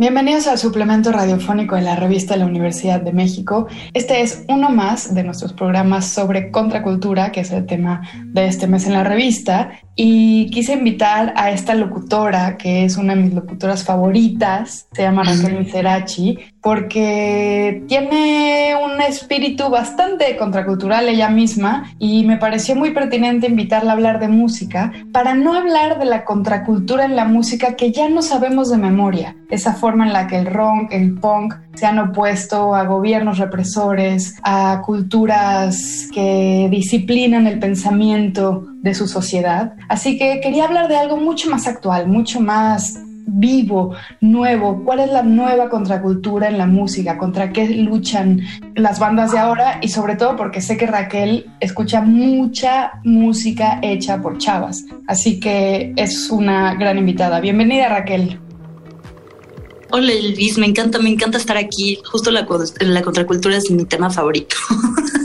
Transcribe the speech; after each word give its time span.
Bienvenidos 0.00 0.46
al 0.46 0.56
suplemento 0.56 1.12
radiofónico 1.12 1.76
de 1.76 1.82
la 1.82 1.94
revista 1.94 2.32
de 2.32 2.40
la 2.40 2.46
Universidad 2.46 3.02
de 3.02 3.12
México. 3.12 3.66
Este 3.92 4.22
es 4.22 4.46
uno 4.48 4.70
más 4.70 5.14
de 5.14 5.22
nuestros 5.22 5.52
programas 5.52 6.06
sobre 6.06 6.50
contracultura, 6.50 7.32
que 7.32 7.40
es 7.40 7.50
el 7.50 7.66
tema 7.66 8.00
de 8.24 8.46
este 8.46 8.66
mes 8.66 8.86
en 8.86 8.94
la 8.94 9.04
revista. 9.04 9.72
Y 10.02 10.48
quise 10.48 10.72
invitar 10.72 11.34
a 11.36 11.50
esta 11.50 11.74
locutora, 11.74 12.56
que 12.56 12.86
es 12.86 12.96
una 12.96 13.14
de 13.14 13.20
mis 13.20 13.34
locutoras 13.34 13.84
favoritas, 13.84 14.88
se 14.92 15.02
llama 15.02 15.24
Raquel 15.24 15.58
Miserachi, 15.58 16.38
porque 16.62 17.84
tiene 17.86 18.76
un 18.82 19.02
espíritu 19.02 19.68
bastante 19.68 20.38
contracultural 20.38 21.06
ella 21.06 21.28
misma 21.28 21.92
y 21.98 22.24
me 22.24 22.38
pareció 22.38 22.76
muy 22.76 22.92
pertinente 22.92 23.48
invitarla 23.48 23.90
a 23.90 23.94
hablar 23.94 24.20
de 24.20 24.28
música 24.28 24.90
para 25.12 25.34
no 25.34 25.52
hablar 25.52 25.98
de 25.98 26.06
la 26.06 26.24
contracultura 26.24 27.04
en 27.04 27.14
la 27.14 27.26
música 27.26 27.76
que 27.76 27.92
ya 27.92 28.08
no 28.08 28.22
sabemos 28.22 28.70
de 28.70 28.78
memoria, 28.78 29.36
esa 29.50 29.74
forma 29.74 30.06
en 30.06 30.14
la 30.14 30.26
que 30.28 30.38
el 30.38 30.46
rock, 30.46 30.92
el 30.92 31.12
punk 31.18 31.56
se 31.80 31.86
han 31.86 31.98
opuesto 31.98 32.74
a 32.74 32.84
gobiernos 32.84 33.38
represores, 33.38 34.36
a 34.42 34.82
culturas 34.84 36.08
que 36.12 36.68
disciplinan 36.70 37.46
el 37.46 37.58
pensamiento 37.58 38.66
de 38.82 38.92
su 38.92 39.08
sociedad. 39.08 39.72
Así 39.88 40.18
que 40.18 40.40
quería 40.42 40.66
hablar 40.66 40.88
de 40.88 40.98
algo 40.98 41.16
mucho 41.16 41.48
más 41.48 41.66
actual, 41.66 42.06
mucho 42.06 42.38
más 42.38 43.00
vivo, 43.26 43.94
nuevo, 44.20 44.84
cuál 44.84 45.00
es 45.00 45.10
la 45.10 45.22
nueva 45.22 45.70
contracultura 45.70 46.48
en 46.48 46.58
la 46.58 46.66
música, 46.66 47.16
contra 47.16 47.50
qué 47.50 47.66
luchan 47.66 48.40
las 48.74 48.98
bandas 48.98 49.32
de 49.32 49.38
ahora 49.38 49.78
y 49.80 49.88
sobre 49.88 50.16
todo 50.16 50.36
porque 50.36 50.60
sé 50.60 50.76
que 50.76 50.86
Raquel 50.86 51.46
escucha 51.60 52.02
mucha 52.02 53.00
música 53.04 53.78
hecha 53.80 54.20
por 54.20 54.36
chavas, 54.36 54.84
así 55.06 55.40
que 55.40 55.94
es 55.96 56.28
una 56.30 56.74
gran 56.74 56.98
invitada. 56.98 57.40
Bienvenida 57.40 57.88
Raquel. 57.88 58.38
Hola 59.92 60.12
Elvis, 60.12 60.58
me 60.58 60.66
encanta, 60.66 60.98
me 60.98 61.10
encanta 61.10 61.38
estar 61.38 61.56
aquí. 61.56 61.98
Justo 62.10 62.30
la, 62.30 62.46
la 62.80 63.02
contracultura 63.02 63.56
es 63.56 63.70
mi 63.70 63.84
tema 63.84 64.10
favorito. 64.10 64.56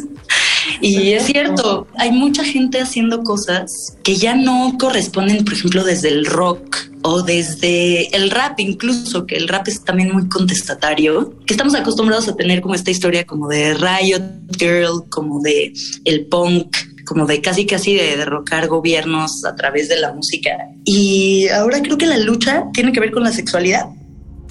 Y 0.81 1.13
es 1.13 1.25
cierto, 1.25 1.87
hay 1.97 2.11
mucha 2.11 2.43
gente 2.43 2.79
haciendo 2.79 3.23
cosas 3.23 3.97
que 4.03 4.17
ya 4.17 4.35
no 4.35 4.75
corresponden, 4.79 5.43
por 5.43 5.53
ejemplo, 5.53 5.83
desde 5.83 6.09
el 6.09 6.25
rock 6.25 6.77
o 7.01 7.23
desde 7.23 8.15
el 8.15 8.29
rap 8.29 8.59
incluso, 8.59 9.25
que 9.25 9.35
el 9.35 9.47
rap 9.47 9.67
es 9.67 9.83
también 9.83 10.11
muy 10.11 10.27
contestatario, 10.27 11.33
que 11.45 11.53
estamos 11.53 11.73
acostumbrados 11.75 12.27
a 12.27 12.35
tener 12.35 12.61
como 12.61 12.75
esta 12.75 12.91
historia 12.91 13.25
como 13.25 13.47
de 13.47 13.73
Riot 13.73 14.23
Girl, 14.59 15.09
como 15.09 15.41
de 15.41 15.73
el 16.03 16.27
punk, 16.27 16.75
como 17.05 17.25
de 17.25 17.41
casi 17.41 17.65
casi 17.65 17.95
de 17.95 18.17
derrocar 18.17 18.67
gobiernos 18.67 19.45
a 19.45 19.55
través 19.55 19.87
de 19.89 19.99
la 19.99 20.13
música. 20.13 20.51
Y 20.83 21.47
ahora 21.49 21.81
creo 21.81 21.97
que 21.97 22.05
la 22.05 22.17
lucha 22.17 22.65
tiene 22.73 22.91
que 22.91 22.99
ver 22.99 23.11
con 23.11 23.23
la 23.23 23.31
sexualidad. 23.31 23.85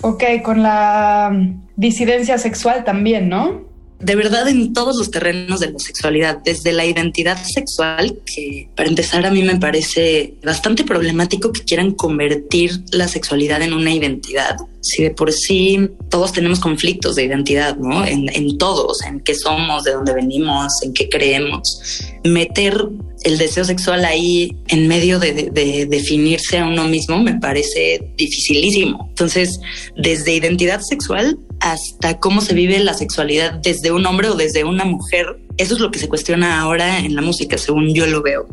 Ok, 0.07 0.23
con 0.43 0.63
la 0.63 1.33
disidencia 1.77 2.37
sexual 2.37 2.85
también, 2.85 3.31
¿no? 3.31 3.63
De 4.05 4.17
verdad 4.17 4.47
en 4.49 4.73
todos 4.75 4.97
los 4.97 5.11
terrenos 5.11 5.61
de 5.61 5.73
la 5.73 5.79
sexualidad, 5.79 6.39
desde 6.45 6.73
la 6.73 6.85
identidad 6.85 7.43
sexual, 7.43 8.19
que 8.27 8.69
para 8.77 8.89
empezar 8.89 9.25
a 9.25 9.31
mí 9.31 9.43
me 9.43 9.57
parece 9.57 10.35
bastante 10.43 10.85
problemático 10.85 11.53
que 11.53 11.63
quieran 11.63 11.93
convertir 11.93 12.83
la 12.93 13.09
sexualidad 13.09 13.63
en 13.63 13.73
una 13.73 13.93
identidad. 13.95 14.57
Si 14.83 15.03
de 15.03 15.11
por 15.11 15.33
sí 15.33 15.89
todos 16.11 16.33
tenemos 16.33 16.61
conflictos 16.61 17.15
de 17.15 17.25
identidad, 17.25 17.77
¿no? 17.77 18.05
En, 18.05 18.59
todos, 18.59 19.03
en 19.05 19.21
qué 19.21 19.35
somos, 19.35 19.85
de 19.85 19.93
dónde 19.93 20.13
venimos, 20.13 20.73
en 20.83 20.93
qué 20.93 21.09
creemos. 21.09 21.81
Meter 22.25 22.87
el 23.23 23.39
deseo 23.39 23.65
sexual 23.65 24.05
ahí 24.05 24.55
en 24.69 24.87
medio 24.87 25.19
de, 25.19 25.87
definirse 25.89 26.59
a 26.59 26.67
uno 26.67 26.87
mismo 26.87 27.23
me 27.23 27.41
parece 27.41 28.07
dificilísimo. 28.19 29.07
Entonces, 29.09 29.59
desde 29.97 30.35
identidad 30.35 30.83
sexual 30.83 31.39
hasta 31.61 32.19
cómo 32.19 32.41
se 32.41 32.55
vive 32.55 32.79
la 32.81 32.95
sexualidad 32.95 33.55
desde 33.63 33.93
un 33.93 34.07
hombre 34.07 34.29
o 34.29 34.35
desde 34.35 34.65
una 34.65 34.85
mujer, 34.85 35.27
eso 35.57 35.75
es 35.75 35.81
lo 35.81 35.91
que 35.91 35.99
se 35.99 36.09
cuestiona 36.09 36.61
ahora 36.61 36.99
en 36.99 37.15
la 37.15 37.23
música, 37.23 37.59
según 37.59 37.95
yo 37.95 38.07
lo 38.07 38.23
veo. 38.23 38.47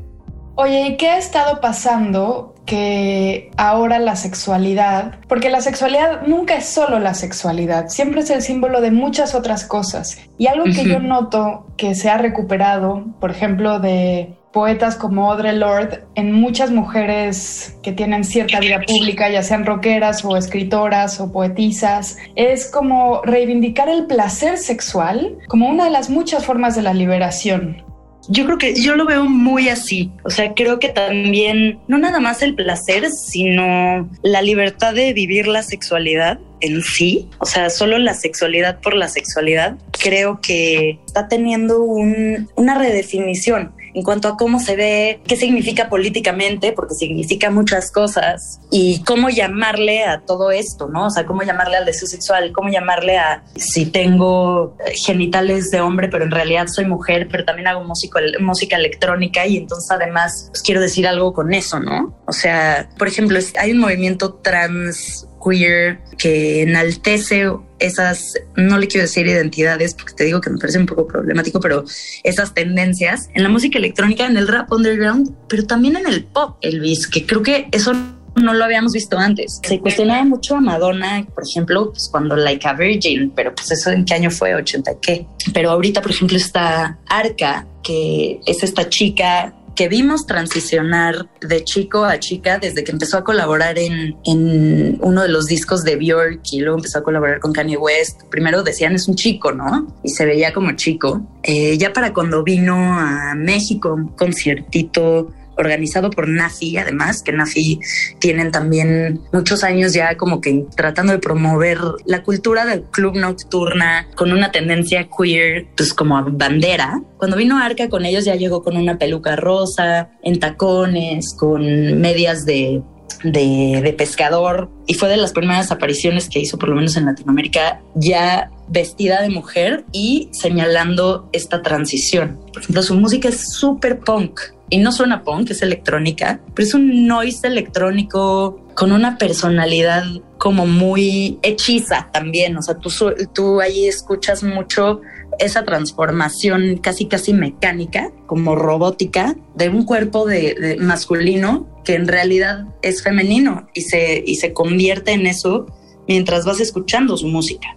Oye, 0.56 0.88
¿y 0.88 0.98
qué 0.98 1.10
ha 1.10 1.18
estado 1.18 1.60
pasando 1.62 2.52
que 2.66 3.52
ahora 3.58 4.00
la 4.00 4.16
sexualidad, 4.16 5.20
porque 5.28 5.50
la 5.50 5.62
sexualidad 5.62 6.28
nunca 6.28 6.56
es 6.56 6.68
solo 6.68 7.00
la 7.00 7.14
sexualidad, 7.14 7.90
siempre 7.90 8.22
es 8.22 8.30
el 8.30 8.42
símbolo 8.42 8.82
de 8.82 8.92
muchas 8.92 9.36
otras 9.36 9.66
cosas. 9.66 10.20
Y 10.38 10.48
algo 10.48 10.66
que 10.66 10.86
yo 10.86 11.00
noto 11.00 11.66
que 11.78 11.96
se 11.96 12.10
ha 12.10 12.18
recuperado, 12.18 13.06
por 13.20 13.32
ejemplo, 13.32 13.80
de 13.80 14.36
poetas 14.52 14.96
como 14.96 15.32
Audre 15.32 15.54
Lorde 15.54 16.04
en 16.16 16.32
muchas 16.32 16.72
mujeres 16.72 17.76
que 17.84 17.92
tienen 17.92 18.24
cierta 18.24 18.60
vida 18.60 18.82
pública, 18.86 19.30
ya 19.30 19.44
sean 19.44 19.66
rockeras 19.66 20.24
o 20.26 20.36
escritoras 20.36 21.20
o 21.20 21.32
poetisas, 21.32 22.18
es 22.36 22.70
como 22.70 23.22
reivindicar 23.24 23.90
el 23.90 24.06
placer 24.06 24.58
sexual 24.58 25.38
como 25.48 25.70
una 25.70 25.86
de 25.86 25.92
las 25.92 26.10
muchas 26.10 26.46
formas 26.46 26.76
de 26.76 26.82
la 26.82 26.94
liberación. 26.94 27.84
Yo 28.28 28.46
creo 28.46 28.58
que 28.58 28.76
yo 28.76 28.96
lo 28.96 29.06
veo 29.06 29.26
muy 29.26 29.70
así. 29.70 30.12
O 30.24 30.30
sea, 30.30 30.54
creo 30.54 30.78
que 30.78 30.90
también 30.90 31.80
no 31.88 31.98
nada 31.98 32.20
más 32.20 32.44
el 32.44 32.54
placer, 32.54 33.10
sino 33.10 34.08
la 34.22 34.42
libertad 34.44 34.94
de 34.94 35.12
vivir 35.14 35.48
la 35.48 35.64
sexualidad 35.64 36.40
en 36.60 36.84
sí, 36.84 37.28
o 37.40 37.48
sea, 37.48 37.72
solo 37.72 37.98
la 37.98 38.14
sexualidad 38.14 38.80
por 38.82 38.94
la 38.94 39.08
sexualidad, 39.08 39.78
creo 39.92 40.40
que 40.42 41.00
está 41.08 41.28
teniendo 41.28 41.82
una 41.82 42.78
redefinición 42.78 43.74
en 43.94 44.04
cuanto 44.04 44.28
a 44.28 44.38
cómo 44.38 44.60
se 44.60 44.76
ve, 44.76 45.22
qué 45.28 45.36
significa 45.36 45.90
políticamente, 45.90 46.72
porque 46.72 46.96
significa 46.96 47.50
muchas 47.50 47.92
cosas, 47.92 48.60
y 48.72 49.04
cómo 49.04 49.30
llamarle 49.30 50.04
a 50.04 50.22
todo 50.22 50.52
esto, 50.52 50.88
¿no? 50.88 51.08
O 51.08 51.10
sea, 51.10 51.26
cómo 51.26 51.44
llamarle 51.44 51.78
al 51.78 51.86
deseo 51.86 52.08
sexual, 52.08 52.52
cómo 52.54 52.70
llamarle 52.70 53.18
a 53.18 53.44
si 53.56 53.86
tengo 53.86 54.76
genitales 55.06 55.72
de 55.72 55.82
hombre, 55.82 56.08
pero 56.10 56.24
en 56.24 56.32
realidad 56.32 56.68
soy 56.68 56.86
mujer, 56.86 57.28
pero 57.32 57.46
también 57.46 57.68
hago 57.68 57.84
música, 57.84 58.76
electrónica 58.76 59.46
y 59.46 59.58
entonces 59.58 59.90
además 59.92 60.48
pues, 60.50 60.62
quiero 60.62 60.82
decir 60.82 61.08
algo 61.08 61.34
con 61.34 61.54
eso, 61.54 61.80
¿no? 61.80 62.18
O 62.26 62.34
sea, 62.34 62.90
por 62.98 63.08
ejemplo, 63.08 63.40
hay 63.60 63.72
un 63.72 63.80
movimiento 63.80 64.36
trans 64.36 65.28
queer 65.44 66.00
que 66.18 66.62
enaltece 66.64 67.50
esas, 67.80 68.34
no 68.56 68.78
le 68.78 68.88
quiero 68.88 69.06
decir 69.06 69.28
identidades, 69.28 69.94
porque 69.94 70.14
te 70.14 70.24
digo 70.26 70.40
que 70.40 70.50
me 70.50 70.58
parece 70.58 70.80
un 70.80 70.86
poco 70.86 71.08
problemático, 71.08 71.60
pero 71.60 71.84
esas 72.24 72.54
tendencias 72.54 73.30
en 73.34 73.44
la 73.44 73.50
música 73.50 73.80
electrónica, 73.80 74.26
en 74.26 74.38
el 74.38 74.48
rap 74.48 74.72
underground, 74.72 75.34
pero 75.48 75.66
también 75.66 75.98
en 75.98 76.08
el 76.08 76.24
pop, 76.26 76.58
Elvis, 76.62 77.08
que 77.08 77.26
creo 77.26 77.42
que 77.42 77.68
eso 77.72 77.94
no 78.36 78.54
lo 78.54 78.64
habíamos 78.64 78.94
visto 78.94 79.18
antes. 79.18 79.60
Se 79.64 79.80
cuestionaba 79.80 80.24
mucho 80.24 80.56
a 80.56 80.62
Madonna, 80.62 81.26
por 81.34 81.44
ejemplo, 81.44 81.92
pues 81.92 82.08
cuando 82.10 82.36
Like 82.36 82.68
a 82.68 82.74
Virgin, 82.74 83.32
pero 83.36 83.54
pues 83.54 83.72
eso 83.72 83.92
en 83.92 84.06
qué 84.06 84.14
año 84.14 84.32
fue, 84.32 84.56
80 84.56 84.92
qué. 85.02 85.26
Pero 85.54 85.72
ahorita, 85.72 86.02
por 86.02 86.12
ejemplo, 86.12 86.38
está 86.38 86.98
Arca, 87.08 87.68
que 87.84 88.40
es 88.46 88.64
esta 88.64 88.88
chica 88.90 89.54
que 89.82 89.88
vimos 89.88 90.28
transicionar 90.28 91.28
de 91.40 91.64
chico 91.64 92.06
a 92.06 92.20
chica 92.20 92.60
desde 92.60 92.84
que 92.84 92.92
empezó 92.92 93.18
a 93.18 93.24
colaborar 93.24 93.80
en, 93.80 94.16
en 94.26 95.00
uno 95.02 95.24
de 95.24 95.28
los 95.28 95.48
discos 95.48 95.82
de 95.82 95.96
Björk 95.96 96.42
y 96.52 96.60
luego 96.60 96.78
empezó 96.78 97.00
a 97.00 97.04
colaborar 97.04 97.40
con 97.40 97.52
Kanye 97.52 97.78
West. 97.78 98.22
Primero 98.30 98.62
decían 98.62 98.94
es 98.94 99.08
un 99.08 99.16
chico, 99.16 99.52
¿no? 99.52 99.88
Y 100.04 100.10
se 100.10 100.24
veía 100.24 100.54
como 100.54 100.74
chico. 100.74 101.26
Eh, 101.42 101.80
ya 101.80 101.94
para 101.94 102.14
cuando 102.14 102.44
vino 102.44 102.76
a 102.76 103.34
México, 103.34 103.96
un 103.96 104.10
conciertito 104.10 105.30
organizado 105.62 106.10
por 106.10 106.28
Nafi, 106.28 106.78
además, 106.78 107.22
que 107.24 107.32
Nafi 107.32 107.80
tienen 108.20 108.52
también 108.52 109.22
muchos 109.32 109.64
años 109.64 109.94
ya 109.94 110.18
como 110.18 110.42
que 110.42 110.66
tratando 110.76 111.14
de 111.14 111.20
promover 111.20 111.80
la 112.06 112.24
cultura 112.24 112.66
del 112.66 112.84
club 112.84 113.16
nocturna 113.16 114.08
con 114.16 114.32
una 114.32 114.52
tendencia 114.52 115.08
queer, 115.08 115.68
pues 115.76 115.94
como 115.94 116.22
bandera. 116.32 117.02
Cuando 117.18 117.38
vino 117.38 117.58
Arca 117.58 117.90
con 117.90 118.06
ellos 118.06 118.26
ya 118.26 118.36
llegó 118.36 118.64
con 118.64 118.78
una 118.78 118.98
peluca 118.98 119.36
rosa, 119.36 120.10
en 120.24 120.40
tacones, 120.40 121.34
con 121.38 122.00
medias 122.00 122.46
de 122.46 122.82
de, 123.24 123.82
de, 123.84 123.94
pescador 123.94 124.70
y 124.88 124.94
fue 124.94 125.10
de 125.10 125.18
las 125.18 125.32
primeras 125.32 125.72
apariciones 125.72 126.30
que 126.30 126.40
hizo, 126.40 126.58
por 126.58 126.70
lo 126.70 126.76
menos 126.76 126.96
en 126.98 127.06
Latinoamérica, 127.06 127.82
ya 127.96 128.50
vestida 128.68 129.22
de 129.22 129.30
mujer 129.30 129.86
y 129.92 130.30
señalando 130.32 131.30
esta 131.34 131.62
transición. 131.62 132.40
Por 132.54 132.64
ejemplo, 132.64 132.82
su 132.84 132.96
música 132.96 133.30
es 133.30 133.54
súper 133.54 134.00
punk 134.00 134.40
y 134.72 134.78
no 134.78 134.92
suena 134.94 135.24
punk, 135.24 135.52
es 135.52 135.62
electrónica, 135.62 136.40
pero 136.56 136.66
es 136.66 136.74
un 136.74 137.06
noise 137.06 137.46
electrónico 137.46 138.66
con 138.74 138.94
una 138.94 139.18
personalidad 139.18 140.04
como 140.38 140.66
muy 140.66 141.38
hechiza 141.44 142.10
también. 142.14 142.58
O 142.58 142.62
sea, 142.62 142.78
tú, 142.78 142.90
tú 143.34 143.60
ahí 143.60 143.86
escuchas 143.86 144.44
mucho 144.44 145.02
esa 145.40 145.66
transformación 145.66 146.78
casi 146.78 147.06
casi 147.06 147.34
mecánica, 147.34 148.12
como 148.28 148.56
robótica, 148.56 149.36
de 149.56 149.68
un 149.68 149.84
cuerpo 149.84 150.26
de, 150.26 150.78
masculino 150.80 151.68
que 151.84 151.96
en 151.96 152.08
realidad 152.08 152.66
es 152.82 153.04
femenino 153.04 153.68
y 153.74 153.82
se, 153.82 154.24
y 154.26 154.36
se 154.36 154.54
convierte 154.54 155.12
en 155.12 155.28
eso 155.28 155.66
mientras 156.08 156.46
vas 156.46 156.62
escuchando 156.62 157.18
su 157.18 157.28
música. 157.28 157.76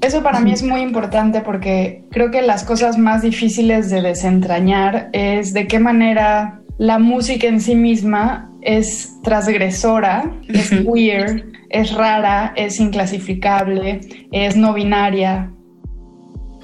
Eso 0.00 0.22
para 0.22 0.40
mí 0.40 0.52
es 0.52 0.62
muy 0.62 0.80
importante 0.80 1.40
porque 1.40 2.04
creo 2.10 2.30
que 2.30 2.42
las 2.42 2.64
cosas 2.64 2.98
más 2.98 3.22
difíciles 3.22 3.90
de 3.90 4.00
desentrañar 4.00 5.10
es 5.12 5.52
de 5.52 5.66
qué 5.66 5.80
manera 5.80 6.60
la 6.78 7.00
música 7.00 7.48
en 7.48 7.60
sí 7.60 7.74
misma 7.74 8.52
es 8.62 9.20
transgresora, 9.22 10.32
es 10.48 10.72
weird, 10.84 11.42
es 11.70 11.92
rara, 11.92 12.52
es 12.56 12.78
inclasificable, 12.78 14.00
es 14.30 14.56
no 14.56 14.72
binaria. 14.72 15.52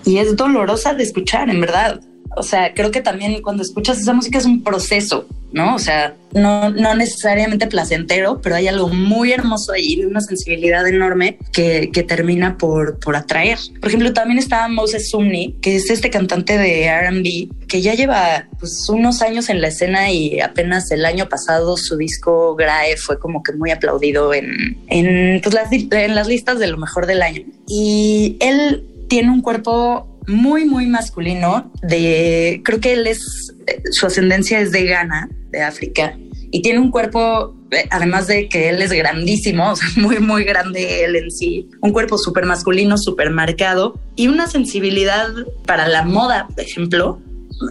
Y 0.05 0.19
es 0.19 0.37
dolorosa 0.37 0.95
de 0.95 1.03
escuchar, 1.03 1.51
en 1.51 1.61
verdad. 1.61 2.01
O 2.37 2.43
sea, 2.43 2.73
creo 2.75 2.91
que 2.91 3.01
también 3.01 3.43
cuando 3.43 3.63
escuchas 3.63 3.99
esa 3.99 4.13
música 4.13 4.39
es 4.39 4.45
un 4.45 4.63
proceso, 4.63 5.27
¿no? 5.55 5.77
O 5.77 5.79
sea, 5.79 6.15
no, 6.33 6.69
no 6.71 6.95
necesariamente 6.97 7.69
placentero, 7.69 8.41
pero 8.43 8.57
hay 8.57 8.67
algo 8.67 8.89
muy 8.89 9.33
hermoso 9.33 9.73
ahí, 9.73 10.05
una 10.05 10.21
sensibilidad 10.21 10.87
enorme 10.87 11.39
que, 11.53 11.91
que 11.93 12.03
termina 12.03 12.59
por, 12.59 12.99
por 12.99 13.15
atraer. 13.15 13.59
Por 13.81 13.89
ejemplo, 13.89 14.13
también 14.13 14.39
está 14.39 14.67
Moses 14.67 15.11
Sumney, 15.11 15.57
que 15.63 15.77
es 15.77 15.89
este 15.91 16.11
cantante 16.11 16.59
de 16.59 16.91
RB, 16.91 17.67
que 17.69 17.81
ya 17.81 17.95
lleva 17.95 18.49
pues, 18.59 18.89
unos 18.89 19.23
años 19.23 19.49
en 19.49 19.61
la 19.61 19.69
escena 19.69 20.11
y 20.11 20.41
apenas 20.41 20.91
el 20.91 21.05
año 21.05 21.29
pasado 21.29 21.77
su 21.77 21.97
disco 21.97 22.57
Grae 22.57 22.97
fue 22.97 23.21
como 23.21 23.45
que 23.45 23.53
muy 23.53 23.71
aplaudido 23.71 24.35
en, 24.35 24.77
en, 24.89 25.41
pues, 25.41 25.55
las, 25.55 25.71
en 25.73 26.15
las 26.17 26.27
listas 26.27 26.59
de 26.59 26.67
lo 26.67 26.79
mejor 26.79 27.07
del 27.07 27.23
año. 27.23 27.43
Y 27.69 28.37
él 28.41 28.85
tiene 29.09 29.31
un 29.31 29.41
cuerpo 29.41 30.09
muy, 30.27 30.65
muy 30.65 30.87
masculino. 30.87 31.73
De 31.83 32.61
creo 32.65 32.81
que 32.81 32.93
él 32.93 33.07
es 33.07 33.53
su 33.91 34.07
ascendencia 34.07 34.61
es 34.61 34.73
de 34.73 34.85
Ghana, 34.85 35.29
de 35.51 35.63
África, 35.63 36.17
y 36.51 36.63
tiene 36.63 36.79
un 36.79 36.91
cuerpo, 36.91 37.57
eh, 37.71 37.87
además 37.91 38.27
de 38.27 38.49
que 38.49 38.69
él 38.69 38.81
es 38.81 38.93
grandísimo, 38.93 39.75
muy, 39.97 40.19
muy 40.19 40.45
grande 40.45 41.05
él 41.05 41.17
en 41.17 41.31
sí, 41.31 41.69
un 41.81 41.93
cuerpo 41.93 42.19
súper 42.19 42.47
masculino, 42.47 42.97
súper 42.97 43.31
marcado 43.31 43.99
y 44.17 44.29
una 44.29 44.47
sensibilidad 44.47 45.29
para 45.67 45.89
la 45.89 46.05
moda, 46.05 46.47
por 46.49 46.61
ejemplo. 46.61 47.21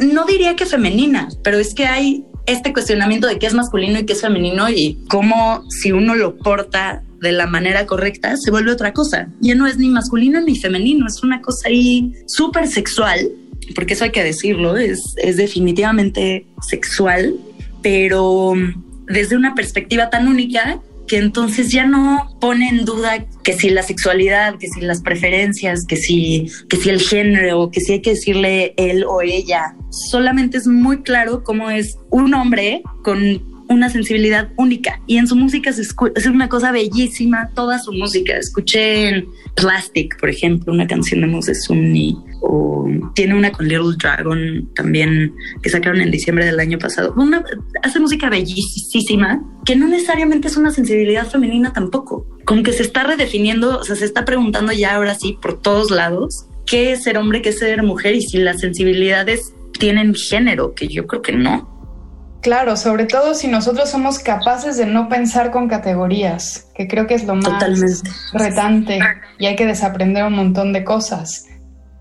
No 0.01 0.25
diría 0.25 0.55
que 0.55 0.65
femenina, 0.65 1.29
pero 1.43 1.59
es 1.59 1.73
que 1.73 1.85
hay 1.85 2.25
este 2.45 2.73
cuestionamiento 2.73 3.27
de 3.27 3.39
qué 3.39 3.45
es 3.45 3.53
masculino 3.53 3.99
y 3.99 4.05
qué 4.05 4.13
es 4.13 4.21
femenino 4.21 4.69
y 4.69 4.97
cómo 5.09 5.63
si 5.69 5.91
uno 5.91 6.15
lo 6.15 6.37
porta 6.37 7.02
de 7.23 7.31
la 7.31 7.47
manera 7.47 7.87
correcta 7.87 8.37
se 8.37 8.51
vuelve 8.51 8.71
otra 8.71 8.93
cosa. 8.93 9.29
Ya 9.39 9.55
no 9.55 9.65
es 9.65 9.77
ni 9.77 9.89
masculino 9.89 10.41
ni 10.41 10.59
femenino, 10.59 11.07
es 11.07 11.23
una 11.23 11.41
cosa 11.41 11.69
ahí 11.69 12.13
súper 12.27 12.67
sexual, 12.67 13.31
porque 13.73 13.93
eso 13.93 14.03
hay 14.03 14.11
que 14.11 14.23
decirlo, 14.23 14.77
es, 14.77 15.01
es 15.17 15.37
definitivamente 15.37 16.45
sexual, 16.61 17.35
pero 17.81 18.53
desde 19.07 19.37
una 19.37 19.55
perspectiva 19.55 20.09
tan 20.09 20.27
única 20.27 20.81
que 21.07 21.17
entonces 21.17 21.71
ya 21.71 21.85
no 21.85 22.37
pone 22.39 22.69
en 22.69 22.85
duda 22.85 23.25
que 23.43 23.53
si 23.53 23.69
la 23.69 23.83
sexualidad, 23.83 24.57
que 24.57 24.67
si 24.67 24.81
las 24.81 25.01
preferencias, 25.01 25.85
que 25.85 25.97
si, 25.97 26.47
que 26.69 26.77
si 26.77 26.89
el 26.89 27.01
género, 27.01 27.69
que 27.71 27.81
si 27.81 27.93
hay 27.93 28.01
que 28.01 28.11
decirle 28.11 28.73
él 28.77 29.03
o 29.07 29.21
ella. 29.21 29.75
Solamente 29.89 30.57
es 30.57 30.67
muy 30.67 31.01
claro 31.03 31.43
cómo 31.43 31.69
es 31.69 31.97
un 32.09 32.33
hombre 32.33 32.83
con 33.03 33.52
una 33.69 33.89
sensibilidad 33.89 34.49
única 34.57 34.99
y 35.07 35.17
en 35.17 35.27
su 35.27 35.35
música 35.35 35.69
es 35.69 36.25
una 36.25 36.49
cosa 36.49 36.71
bellísima, 36.71 37.49
toda 37.55 37.79
su 37.79 37.91
música. 37.93 38.37
Escuché 38.37 39.09
en 39.09 39.27
Plastic, 39.55 40.19
por 40.19 40.29
ejemplo, 40.29 40.73
una 40.73 40.87
canción 40.87 41.21
de 41.21 41.27
Moses 41.27 41.63
Sumney 41.65 42.15
o 42.41 42.87
tiene 43.15 43.35
una 43.35 43.51
con 43.51 43.67
Little 43.67 43.95
Dragon 43.97 44.69
también 44.75 45.33
que 45.61 45.69
sacaron 45.69 46.01
en 46.01 46.11
diciembre 46.11 46.45
del 46.45 46.59
año 46.59 46.77
pasado. 46.77 47.13
Una, 47.17 47.43
hace 47.81 47.99
música 47.99 48.29
bellísima 48.29 49.43
que 49.65 49.75
no 49.75 49.87
necesariamente 49.87 50.47
es 50.47 50.57
una 50.57 50.71
sensibilidad 50.71 51.27
femenina 51.27 51.73
tampoco. 51.73 52.27
Como 52.45 52.63
que 52.63 52.73
se 52.73 52.83
está 52.83 53.03
redefiniendo, 53.03 53.79
o 53.79 53.83
sea, 53.83 53.95
se 53.95 54.05
está 54.05 54.25
preguntando 54.25 54.71
ya 54.73 54.95
ahora 54.95 55.15
sí 55.15 55.37
por 55.41 55.61
todos 55.61 55.91
lados 55.91 56.47
qué 56.65 56.93
es 56.93 57.03
ser 57.03 57.17
hombre, 57.17 57.41
qué 57.41 57.49
es 57.49 57.59
ser 57.59 57.83
mujer 57.83 58.15
y 58.15 58.21
si 58.21 58.37
las 58.37 58.61
sensibilidades 58.61 59.53
tienen 59.79 60.13
género, 60.15 60.73
que 60.73 60.87
yo 60.87 61.07
creo 61.07 61.21
que 61.21 61.33
no. 61.33 61.72
Claro, 62.43 62.75
sobre 62.75 63.05
todo 63.05 63.35
si 63.35 63.47
nosotros 63.47 63.89
somos 63.89 64.19
capaces 64.19 64.75
de 64.75 64.85
no 64.85 65.07
pensar 65.07 65.49
con 65.49 65.69
categorías, 65.69 66.67
que 66.75 66.89
creo 66.89 67.07
que 67.07 67.13
es 67.13 67.23
lo 67.23 67.35
más 67.35 67.63
retante 68.33 68.99
y 69.39 69.45
hay 69.45 69.55
que 69.55 69.65
desaprender 69.65 70.25
un 70.25 70.35
montón 70.35 70.73
de 70.73 70.83
cosas. 70.83 71.45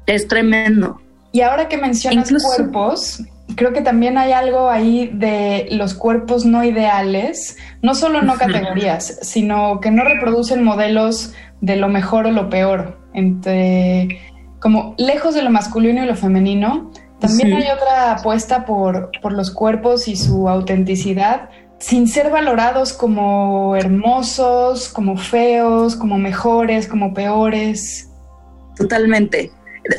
Es 0.07 0.27
tremendo. 0.27 1.01
Y 1.31 1.43
ahora 1.43 1.69
que 1.69 1.77
mencionas 1.77 2.29
cuerpos, 2.43 3.23
creo 3.55 3.73
que 3.73 3.83
también 3.83 4.19
hay 4.19 4.33
algo 4.33 4.69
ahí 4.69 5.13
de 5.15 5.69
los 5.71 5.95
cuerpos 5.95 6.45
no 6.45 6.65
ideales, 6.65 7.57
no 7.81 7.95
solo 7.95 8.21
no 8.21 8.35
categorías, 8.35 9.21
sino 9.23 9.79
que 9.79 9.93
no 9.93 10.03
reproducen 10.03 10.65
modelos 10.65 11.35
de 11.61 11.77
lo 11.77 11.87
mejor 11.87 12.27
o 12.27 12.33
lo 12.33 12.51
peor, 12.51 12.99
entre 13.15 14.21
como 14.59 14.97
lejos 14.99 15.37
de 15.37 15.43
lo 15.43 15.51
masculino 15.51 16.03
y 16.03 16.07
lo 16.07 16.17
femenino, 16.17 16.91
también 17.23 17.55
hay 17.55 17.71
otra 17.71 18.13
apuesta 18.13 18.67
por, 18.67 19.11
por 19.23 19.33
los 19.33 19.51
cuerpos 19.51 20.09
y 20.09 20.17
su 20.17 20.49
autenticidad, 20.49 21.49
sin 21.79 22.09
ser 22.09 22.31
valorados 22.31 22.93
como 22.93 23.77
hermosos, 23.77 24.89
como 24.89 25.17
feos, 25.17 25.97
como 25.97 26.19
mejores, 26.19 26.89
como 26.89 27.15
peores. 27.15 28.11
Totalmente. 28.77 29.51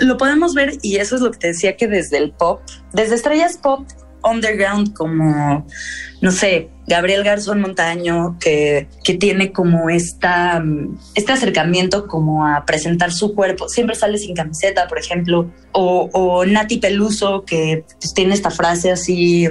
Lo 0.01 0.17
podemos 0.17 0.53
ver 0.53 0.73
y 0.81 0.97
eso 0.97 1.15
es 1.15 1.21
lo 1.21 1.31
que 1.31 1.39
te 1.39 1.47
decía 1.47 1.75
que 1.75 1.87
desde 1.87 2.17
el 2.17 2.31
pop, 2.31 2.61
desde 2.93 3.15
estrellas 3.15 3.57
pop 3.57 3.85
underground 4.23 4.93
como, 4.93 5.65
no 6.21 6.31
sé, 6.31 6.69
Gabriel 6.85 7.23
Garzón 7.23 7.61
Montaño, 7.61 8.37
que, 8.39 8.87
que 9.03 9.13
tiene 9.13 9.51
como 9.51 9.89
esta, 9.89 10.63
este 11.15 11.31
acercamiento 11.31 12.07
como 12.07 12.45
a 12.45 12.65
presentar 12.65 13.11
su 13.13 13.33
cuerpo, 13.33 13.69
siempre 13.69 13.95
sale 13.95 14.17
sin 14.17 14.35
camiseta, 14.35 14.87
por 14.87 14.99
ejemplo, 14.99 15.49
o, 15.71 16.43
Nati 16.45 16.77
Peluso, 16.77 17.45
que 17.45 17.85
pues, 17.99 18.13
tiene 18.13 18.33
esta 18.33 18.51
frase 18.51 18.91
así 18.91 19.47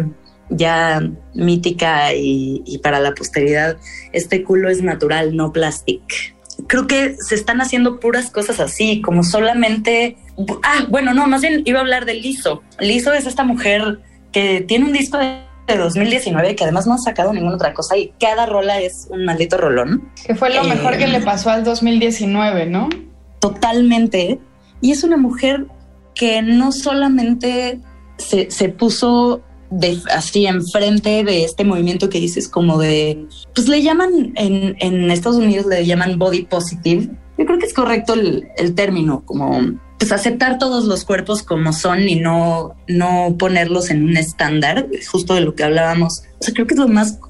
ya 0.51 1.01
mítica 1.35 2.13
y, 2.15 2.63
y, 2.67 2.79
para 2.79 3.01
la 3.01 3.15
posteridad, 3.15 3.79
este 4.13 4.43
culo 4.43 4.69
es 4.69 4.83
natural, 4.83 5.35
no 5.35 5.53
plastic. 5.53 6.35
Creo 6.67 6.87
que 6.87 7.17
se 7.19 7.35
están 7.35 7.63
haciendo 7.63 7.99
puras 7.99 8.31
cosas 8.31 8.61
así, 8.61 9.01
como 9.01 9.25
solamente... 9.25 10.19
Ah, 10.63 10.87
bueno, 10.89 11.15
no, 11.15 11.27
más 11.27 11.41
bien 11.41 11.63
iba 11.65 11.79
a 11.79 11.83
hablar 11.83 12.05
de 12.05 12.15
Liso. 12.15 12.63
Liso 12.79 13.15
es 13.15 13.27
esta 13.27 13.45
mujer 13.45 14.01
que 14.33 14.63
tiene 14.63 14.87
un 14.87 14.93
disco 14.93 15.19
de, 15.19 15.41
2019 15.69 16.55
que 16.55 16.65
además 16.65 16.87
no 16.87 16.93
ha 16.93 16.99
sacado 16.99 17.33
ninguna 17.33 17.55
otra 17.55 17.73
cosa 17.73 17.97
y 17.97 18.13
cada 18.21 18.45
rola 18.45 18.81
es 18.81 19.07
un 19.11 19.25
maldito 19.25 19.57
rolón. 19.57 20.11
Que 20.27 20.35
fue 20.35 20.53
lo 20.53 20.65
mejor 20.65 20.99
que 20.99 21.07
le 21.07 21.19
eh, 21.19 21.23
pasó 21.23 21.49
al 21.49 21.65
2019, 21.65 22.67
¿no? 22.67 22.91
Totalmente. 23.39 24.39
Y 24.83 24.91
es 24.91 25.03
una 25.03 25.17
mujer 25.17 25.67
que 26.15 26.43
no 26.43 26.73
solamente 26.73 27.81
se, 28.19 28.51
se 28.51 28.69
puso 28.69 29.41
de, 29.71 29.99
así 30.15 30.47
enfrente 30.47 31.25
de 31.25 31.45
este 31.45 31.65
movimiento 31.65 32.11
que 32.11 32.21
dices 32.21 32.49
como 32.49 32.79
de, 32.79 33.27
pues 33.55 33.69
le 33.69 33.83
llaman 33.83 34.33
en, 34.37 34.77
en 34.79 35.11
Estados 35.11 35.39
Unidos 35.39 35.67
le 35.67 35.87
llaman 35.87 36.19
body 36.19 36.43
positive. 36.43 37.09
Yo 37.39 37.47
creo 37.47 37.59
que 37.59 37.67
es 37.67 37.75
correcto 37.75 38.13
el, 38.15 38.47
el 38.57 38.75
término, 38.75 39.25
como 39.25 39.59
pues 40.03 40.11
aceptar 40.11 40.59
todos 40.59 40.87
los 40.87 41.05
cuerpos 41.05 41.45
como 41.45 41.73
son 41.73 42.09
y 42.09 42.17
no, 42.17 42.75
no 42.89 43.37
ponerlos 43.39 43.89
en 43.89 44.03
un 44.03 44.17
estándar, 44.17 44.89
justo 45.09 45.37
de 45.37 45.43
lo 45.43 45.55
que 45.55 45.63
hablábamos. 45.63 46.25
O 46.41 46.43
sea, 46.43 46.53
creo 46.53 46.67
que 46.67 46.75
es 46.75 46.81
lo 46.81 46.89
más 46.89 47.21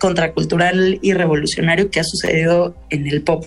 contracultural 0.00 0.98
y 1.02 1.12
revolucionario 1.12 1.90
que 1.90 2.00
ha 2.00 2.04
sucedido 2.04 2.74
en 2.88 3.06
el 3.06 3.20
pop 3.20 3.44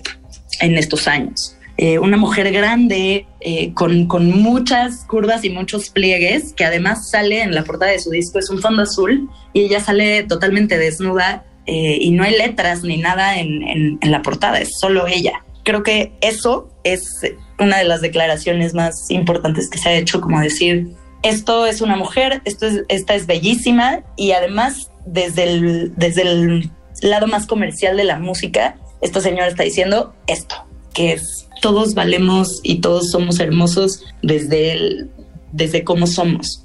en 0.60 0.78
estos 0.78 1.08
años. 1.08 1.58
Eh, 1.78 1.98
una 1.98 2.18
mujer 2.18 2.52
grande, 2.52 3.26
eh, 3.40 3.74
con, 3.74 4.06
con, 4.06 4.30
muchas 4.40 5.04
curvas 5.06 5.44
y 5.44 5.50
muchos 5.50 5.90
pliegues, 5.90 6.54
que 6.54 6.64
además 6.64 7.10
sale 7.10 7.42
en 7.42 7.56
la 7.56 7.64
portada 7.64 7.92
de 7.92 7.98
su 7.98 8.12
disco, 8.12 8.38
es 8.38 8.52
un 8.52 8.62
fondo 8.62 8.84
azul, 8.84 9.28
y 9.54 9.62
ella 9.62 9.80
sale 9.80 10.22
totalmente 10.26 10.78
desnuda 10.78 11.44
eh, 11.66 11.98
y 12.00 12.12
no 12.12 12.24
hay 12.24 12.38
letras 12.38 12.84
ni 12.84 12.98
nada 12.98 13.40
en, 13.40 13.64
en, 13.64 13.98
en 14.00 14.12
la 14.12 14.22
portada, 14.22 14.60
es 14.60 14.78
solo 14.80 15.08
ella. 15.08 15.44
Creo 15.64 15.82
que 15.82 16.14
eso 16.22 16.70
es 16.86 17.20
una 17.60 17.80
de 17.80 17.84
las 17.84 18.00
declaraciones 18.00 18.74
más 18.74 19.10
importantes 19.10 19.70
que 19.70 19.78
se 19.78 19.90
ha 19.90 19.94
hecho, 19.94 20.22
como 20.22 20.40
decir, 20.40 20.88
esto 21.24 21.66
es 21.66 21.82
una 21.82 21.98
mujer, 21.98 22.42
esto 22.46 22.68
es, 22.68 22.84
esta 22.88 23.16
es 23.16 23.26
bellísima 23.26 24.04
y 24.16 24.32
además 24.32 24.92
desde 25.06 25.44
el, 25.44 25.94
desde 25.98 26.22
el 26.22 26.72
lado 27.02 27.28
más 27.28 27.48
comercial 27.48 27.98
de 27.98 28.04
la 28.04 28.20
música, 28.20 28.78
esta 29.02 29.20
señora 29.20 29.48
está 29.48 29.64
diciendo 29.64 30.14
esto, 30.28 30.56
que 30.94 31.14
es 31.14 31.48
todos 31.62 31.96
valemos 31.96 32.60
y 32.62 32.80
todos 32.80 33.10
somos 33.10 33.40
hermosos 33.40 34.04
desde, 34.22 34.74
el, 34.74 35.10
desde 35.52 35.84
cómo 35.84 36.06
somos, 36.06 36.64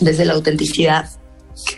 desde 0.00 0.24
la 0.24 0.32
autenticidad. 0.32 1.08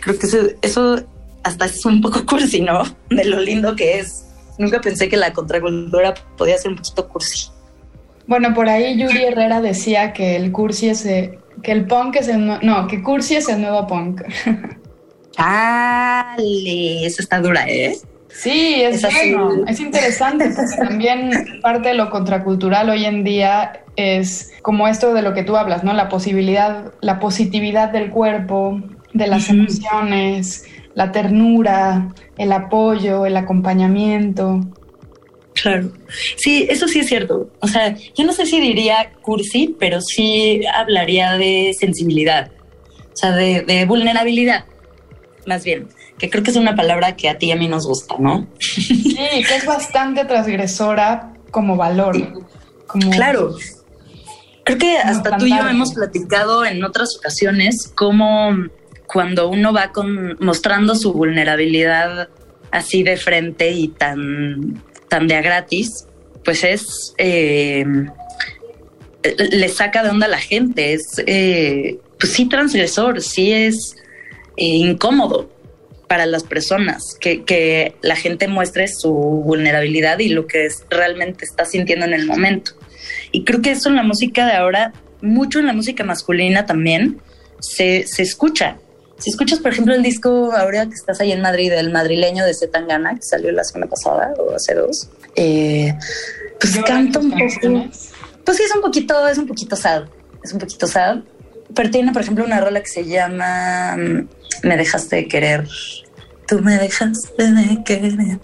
Creo 0.01 0.17
que 0.17 0.25
eso, 0.25 0.39
eso 0.63 1.05
hasta 1.43 1.65
es 1.65 1.85
un 1.85 2.01
poco 2.01 2.25
cursi, 2.27 2.61
¿no? 2.61 2.83
De 3.09 3.25
lo 3.25 3.39
lindo 3.39 3.75
que 3.75 3.99
es. 3.99 4.25
Nunca 4.57 4.81
pensé 4.81 5.07
que 5.07 5.17
la 5.17 5.33
contracultura 5.33 6.15
podía 6.35 6.57
ser 6.57 6.71
un 6.71 6.77
poquito 6.77 7.07
cursi. 7.07 7.49
Bueno, 8.27 8.53
por 8.53 8.67
ahí 8.67 9.01
Judy 9.01 9.23
Herrera 9.23 9.61
decía 9.61 10.13
que 10.13 10.35
el 10.35 10.51
cursi 10.51 10.89
es 10.89 11.05
el, 11.05 11.39
que 11.63 11.71
el 11.71 11.85
punk 11.85 12.17
es 12.17 12.27
el 12.27 12.45
no, 12.45 12.87
que 12.87 13.01
cursi 13.01 13.37
es 13.37 13.49
el 13.49 13.61
nuevo 13.61 13.87
punk. 13.87 14.21
Dale, 15.37 17.05
esa 17.05 17.21
está 17.21 17.39
dura, 17.39 17.65
¿eh? 17.67 17.95
Sí, 18.29 18.81
es, 18.83 19.01
bueno, 19.01 19.65
es 19.67 19.79
interesante 19.79 20.51
porque 20.55 20.75
también 20.77 21.31
parte 21.61 21.89
de 21.89 21.95
lo 21.95 22.09
contracultural 22.09 22.89
hoy 22.89 23.05
en 23.05 23.23
día 23.23 23.83
es 23.95 24.51
como 24.61 24.87
esto 24.87 25.13
de 25.13 25.23
lo 25.23 25.33
que 25.33 25.43
tú 25.43 25.57
hablas, 25.57 25.83
¿no? 25.83 25.93
La 25.93 26.07
posibilidad, 26.07 26.93
la 27.01 27.19
positividad 27.19 27.89
del 27.89 28.11
cuerpo, 28.11 28.79
de 29.13 29.27
las 29.27 29.49
emociones, 29.49 30.65
la 30.93 31.11
ternura, 31.11 32.09
el 32.37 32.51
apoyo, 32.51 33.25
el 33.25 33.37
acompañamiento. 33.37 34.61
Claro. 35.61 35.91
Sí, 36.37 36.67
eso 36.69 36.87
sí 36.87 36.99
es 36.99 37.07
cierto. 37.07 37.49
O 37.61 37.67
sea, 37.67 37.95
yo 38.15 38.25
no 38.25 38.33
sé 38.33 38.45
si 38.45 38.59
diría 38.59 39.13
cursi, 39.21 39.75
pero 39.79 40.01
sí 40.01 40.61
hablaría 40.73 41.37
de 41.37 41.75
sensibilidad, 41.77 42.51
o 43.13 43.15
sea, 43.15 43.31
de, 43.31 43.85
vulnerabilidad, 43.87 44.65
más 45.45 45.63
bien, 45.63 45.87
que 46.17 46.29
creo 46.29 46.43
que 46.43 46.51
es 46.51 46.57
una 46.57 46.75
palabra 46.75 47.15
que 47.15 47.29
a 47.29 47.37
ti 47.37 47.47
y 47.47 47.51
a 47.51 47.55
mí 47.55 47.67
nos 47.67 47.87
gusta, 47.87 48.15
¿no? 48.19 48.47
Sí, 48.59 49.15
que 49.15 49.55
es 49.55 49.65
bastante 49.65 50.25
transgresora 50.25 51.33
como 51.51 51.75
valor. 51.75 52.15
Como 52.85 53.09
claro. 53.09 53.55
Creo 54.63 54.77
que 54.77 54.97
hasta 54.97 55.37
tú 55.37 55.45
y 55.45 55.49
yo 55.49 55.67
hemos 55.67 55.93
platicado 55.93 56.65
en 56.65 56.83
otras 56.83 57.15
ocasiones 57.17 57.91
cómo 57.95 58.51
cuando 59.07 59.47
uno 59.47 59.71
va 59.71 59.93
con, 59.93 60.35
mostrando 60.41 60.95
su 60.95 61.13
vulnerabilidad 61.13 62.27
así 62.71 63.03
de 63.03 63.15
frente 63.15 63.71
y 63.71 63.87
tan 63.87 64.83
tan 65.09 65.27
de 65.27 65.35
a 65.35 65.41
gratis, 65.41 66.05
pues 66.43 66.63
es, 66.63 67.13
eh, 67.17 67.85
le 69.23 69.69
saca 69.69 70.03
de 70.03 70.09
onda 70.09 70.27
a 70.27 70.29
la 70.29 70.39
gente, 70.39 70.93
es, 70.93 71.21
eh, 71.25 71.97
pues 72.19 72.33
sí 72.33 72.47
transgresor, 72.47 73.21
sí 73.21 73.51
es 73.51 73.95
eh, 74.55 74.65
incómodo 74.65 75.49
para 76.07 76.25
las 76.25 76.43
personas 76.43 77.17
que, 77.19 77.43
que, 77.43 77.95
la 78.01 78.15
gente 78.15 78.47
muestre 78.47 78.87
su 78.87 79.11
vulnerabilidad 79.11 80.19
y 80.19 80.29
lo 80.29 80.47
que 80.47 80.67
realmente 80.89 81.43
está 81.43 81.65
sintiendo 81.65 82.05
en 82.05 82.13
el 82.13 82.25
momento. 82.25 82.71
Y 83.31 83.43
creo 83.43 83.61
que 83.61 83.71
eso 83.71 83.89
en 83.89 83.95
la 83.95 84.03
música 84.03 84.45
de 84.45 84.53
ahora, 84.53 84.93
mucho 85.21 85.59
en 85.59 85.65
la 85.65 85.73
música 85.73 86.05
masculina 86.05 86.65
también, 86.65 87.19
se, 87.59 88.05
se 88.07 88.23
escucha. 88.23 88.77
Si 89.19 89.31
escuchas, 89.31 89.59
por 89.59 89.71
ejemplo, 89.71 89.95
el 89.95 90.03
disco 90.03 90.51
ahora 90.53 90.85
que 90.85 90.93
estás 90.93 91.19
ahí 91.19 91.31
en 91.31 91.41
Madrid, 91.41 91.71
el 91.71 91.91
madrileño 91.91 92.45
de 92.45 92.53
Zetangana, 92.53 93.15
que 93.15 93.23
salió 93.23 93.51
la 93.51 93.63
semana 93.63 93.89
pasada 93.89 94.33
o 94.37 94.53
hace 94.53 94.75
dos, 94.75 95.09
eh, 95.35 95.93
pues 96.59 96.77
canta 96.85 97.19
un 97.19 97.31
poco. 97.31 97.89
Pues 98.43 98.57
sí, 98.57 98.63
es 98.63 98.75
un 98.75 98.81
poquito, 98.81 99.27
es 99.27 99.37
un 99.37 99.47
poquito 99.47 99.75
sad. 99.75 100.03
Es 100.43 100.53
un 100.53 100.59
poquito 100.59 100.87
sad. 100.87 101.19
Pero 101.75 101.89
tiene, 101.89 102.13
por 102.13 102.21
ejemplo, 102.21 102.45
una 102.45 102.61
rola 102.61 102.81
que 102.81 102.87
se 102.87 103.05
llama 103.05 103.97
mm, 103.97 104.27
Me 104.63 104.77
dejaste 104.77 105.17
de 105.17 105.27
querer. 105.27 105.67
Tú 106.47 106.59
me 106.61 106.77
dejaste 106.77 107.51
de 107.51 107.83
querer. 107.83 108.39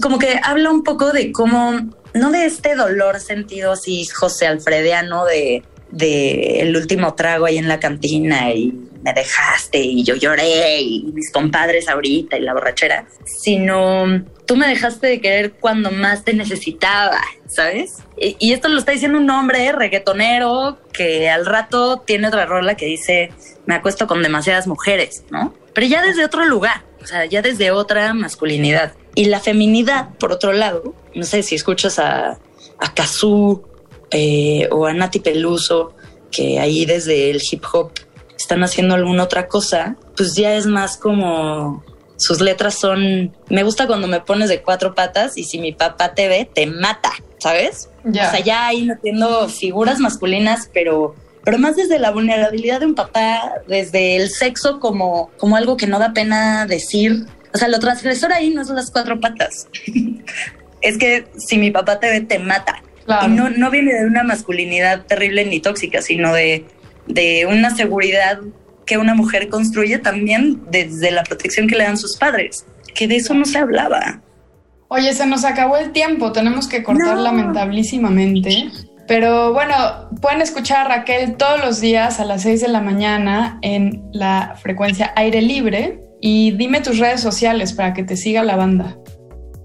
como 0.00 0.18
que 0.18 0.40
habla 0.42 0.70
un 0.70 0.82
poco 0.82 1.12
de 1.12 1.32
cómo, 1.32 1.72
no 2.14 2.30
de 2.30 2.46
este 2.46 2.76
dolor 2.76 3.20
sentido 3.20 3.72
así, 3.72 4.06
José 4.06 4.46
Alfrediano, 4.46 5.26
de, 5.26 5.62
de 5.90 6.60
el 6.60 6.74
último 6.76 7.14
trago 7.14 7.44
ahí 7.44 7.58
en 7.58 7.68
la 7.68 7.78
cantina 7.78 8.52
y 8.52 8.72
me 9.04 9.12
dejaste 9.12 9.78
y 9.78 10.02
yo 10.02 10.16
lloré 10.16 10.80
y 10.80 11.02
mis 11.12 11.30
compadres 11.30 11.88
ahorita 11.88 12.38
y 12.38 12.40
la 12.40 12.54
borrachera, 12.54 13.06
sino 13.24 14.24
tú 14.46 14.56
me 14.56 14.66
dejaste 14.66 15.06
de 15.06 15.20
querer 15.20 15.52
cuando 15.52 15.90
más 15.90 16.24
te 16.24 16.32
necesitaba, 16.32 17.20
¿sabes? 17.46 17.98
Y, 18.16 18.52
esto 18.52 18.68
lo 18.68 18.78
está 18.78 18.92
diciendo 18.92 19.18
un 19.18 19.28
hombre 19.28 19.72
reggaetonero 19.72 20.78
que 20.92 21.28
al 21.28 21.44
rato 21.44 22.00
tiene 22.00 22.28
otra 22.28 22.46
rola 22.46 22.76
que 22.76 22.86
dice, 22.86 23.30
me 23.66 23.74
acuesto 23.74 24.06
con 24.06 24.22
demasiadas 24.22 24.66
mujeres, 24.66 25.24
¿no? 25.30 25.54
Pero 25.74 25.86
ya 25.86 26.02
desde 26.02 26.24
otro 26.24 26.46
lugar, 26.46 26.82
o 27.02 27.06
sea, 27.06 27.26
ya 27.26 27.42
desde 27.42 27.70
otra 27.70 28.14
masculinidad. 28.14 28.94
Y 29.14 29.26
la 29.26 29.40
feminidad, 29.40 30.14
por 30.18 30.32
otro 30.32 30.52
lado, 30.52 30.94
no 31.14 31.24
sé 31.24 31.42
si 31.42 31.56
escuchas 31.56 31.98
a, 31.98 32.38
a 32.78 32.94
Kazoo 32.94 33.68
eh, 34.10 34.66
o 34.70 34.86
a 34.86 34.94
Nati 34.94 35.20
Peluso, 35.20 35.94
que 36.30 36.58
ahí 36.58 36.86
desde 36.86 37.30
el 37.30 37.40
hip 37.50 37.64
hop 37.72 37.92
están 38.36 38.62
haciendo 38.62 38.94
alguna 38.94 39.24
otra 39.24 39.46
cosa, 39.48 39.96
pues 40.16 40.34
ya 40.34 40.54
es 40.54 40.66
más 40.66 40.96
como 40.96 41.84
sus 42.16 42.40
letras 42.40 42.78
son, 42.78 43.34
me 43.48 43.62
gusta 43.62 43.86
cuando 43.86 44.06
me 44.06 44.20
pones 44.20 44.48
de 44.48 44.62
cuatro 44.62 44.94
patas 44.94 45.36
y 45.36 45.44
si 45.44 45.58
mi 45.58 45.72
papá 45.72 46.14
te 46.14 46.28
ve, 46.28 46.48
te 46.52 46.66
mata, 46.66 47.12
¿sabes? 47.38 47.90
O 48.06 48.12
sea, 48.12 48.40
ya 48.40 48.66
ahí 48.66 48.84
metiendo 48.84 49.48
figuras 49.48 49.98
masculinas, 49.98 50.70
pero, 50.72 51.14
pero 51.44 51.58
más 51.58 51.76
desde 51.76 51.98
la 51.98 52.10
vulnerabilidad 52.10 52.80
de 52.80 52.86
un 52.86 52.94
papá, 52.94 53.54
desde 53.66 54.16
el 54.16 54.30
sexo 54.30 54.78
como, 54.78 55.30
como 55.38 55.56
algo 55.56 55.76
que 55.76 55.86
no 55.86 55.98
da 55.98 56.12
pena 56.12 56.66
decir. 56.66 57.26
O 57.52 57.58
sea, 57.58 57.68
lo 57.68 57.78
transgresor 57.78 58.32
ahí 58.32 58.50
no 58.50 58.64
son 58.64 58.76
las 58.76 58.90
cuatro 58.90 59.20
patas. 59.20 59.68
es 60.80 60.98
que 60.98 61.26
si 61.36 61.58
mi 61.58 61.70
papá 61.70 61.98
te 61.98 62.10
ve, 62.10 62.20
te 62.20 62.38
mata. 62.38 62.82
Y 63.26 63.28
no, 63.28 63.50
no 63.50 63.70
viene 63.70 63.92
de 63.92 64.06
una 64.06 64.22
masculinidad 64.22 65.04
terrible 65.04 65.44
ni 65.44 65.60
tóxica, 65.60 66.00
sino 66.00 66.32
de 66.32 66.64
de 67.06 67.46
una 67.46 67.74
seguridad 67.74 68.40
que 68.86 68.98
una 68.98 69.14
mujer 69.14 69.48
construye 69.48 69.98
también 69.98 70.62
desde 70.70 71.10
la 71.10 71.22
protección 71.22 71.66
que 71.66 71.76
le 71.76 71.84
dan 71.84 71.96
sus 71.96 72.16
padres, 72.16 72.66
que 72.94 73.08
de 73.08 73.16
eso 73.16 73.34
no 73.34 73.44
se 73.44 73.58
hablaba. 73.58 74.20
Oye, 74.88 75.12
se 75.14 75.26
nos 75.26 75.44
acabó 75.44 75.76
el 75.76 75.92
tiempo, 75.92 76.32
tenemos 76.32 76.68
que 76.68 76.82
cortar 76.82 77.18
lamentabilísimamente. 77.18 78.70
Pero 79.06 79.52
bueno, 79.52 79.74
pueden 80.20 80.40
escuchar 80.40 80.86
a 80.86 80.96
Raquel 80.96 81.36
todos 81.36 81.60
los 81.60 81.80
días 81.80 82.20
a 82.20 82.24
las 82.24 82.42
6 82.42 82.62
de 82.62 82.68
la 82.68 82.80
mañana 82.80 83.58
en 83.62 84.02
la 84.12 84.56
frecuencia 84.62 85.12
aire 85.16 85.42
libre. 85.42 86.00
Y 86.20 86.52
dime 86.52 86.80
tus 86.80 86.98
redes 86.98 87.20
sociales 87.20 87.74
para 87.74 87.92
que 87.92 88.02
te 88.02 88.16
siga 88.16 88.42
la 88.42 88.56
banda. 88.56 88.96